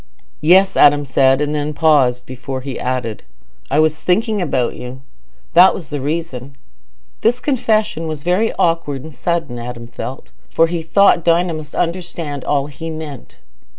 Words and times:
"Yes," 0.41 0.75
Adam 0.75 1.05
said, 1.05 1.41
and 1.41 1.53
then 1.53 1.75
paused, 1.75 2.25
before 2.25 2.61
he 2.61 2.79
added, 2.79 3.21
"I 3.69 3.77
was 3.77 3.99
thinking 3.99 4.41
about 4.41 4.75
you: 4.75 5.01
that 5.53 5.75
was 5.75 5.89
the 5.89 6.01
reason." 6.01 6.55
This 7.21 7.39
confession 7.39 8.07
was 8.07 8.23
very 8.23 8.51
awkward 8.53 9.03
and 9.03 9.13
sudden, 9.13 9.59
Adam 9.59 9.85
felt, 9.85 10.31
for 10.49 10.65
he 10.65 10.81
thought 10.81 11.23
Dinah 11.23 11.53
must 11.53 11.75
understand 11.75 12.43
all 12.43 12.65
he 12.65 12.89
meant. 12.89 13.35